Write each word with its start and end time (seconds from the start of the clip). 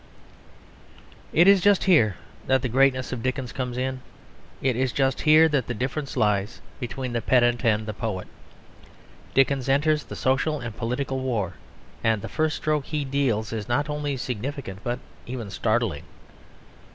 It 1.31 1.47
is 1.47 1.61
just 1.61 1.83
here 1.83 2.15
that 2.47 2.63
the 2.63 2.69
greatness 2.69 3.11
of 3.11 3.21
Dickens 3.21 3.51
comes 3.51 3.77
in; 3.77 4.01
it 4.59 4.75
is 4.75 4.91
just 4.91 5.21
here 5.21 5.47
that 5.49 5.67
the 5.67 5.75
difference 5.75 6.17
lies 6.17 6.59
between 6.79 7.13
the 7.13 7.21
pedant 7.21 7.63
and 7.63 7.85
the 7.85 7.93
poet. 7.93 8.27
Dickens 9.35 9.69
enters 9.69 10.03
the 10.05 10.15
social 10.15 10.59
and 10.59 10.75
political 10.75 11.19
war, 11.19 11.53
and 12.03 12.23
the 12.23 12.27
first 12.29 12.55
stroke 12.55 12.85
he 12.85 13.05
deals 13.05 13.53
is 13.53 13.67
not 13.69 13.91
only 13.91 14.17
significant 14.17 14.79
but 14.83 14.97
even 15.27 15.51
startling. 15.51 16.01